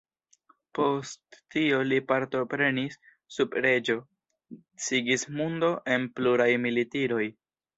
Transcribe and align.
Post 0.77 1.37
tio 1.55 1.81
li 1.89 1.99
partoprenis 2.13 2.97
sub 3.37 3.59
reĝo 3.67 3.99
Sigismundo 4.87 5.71
en 5.97 6.09
pluraj 6.17 6.53
militiroj. 6.67 7.25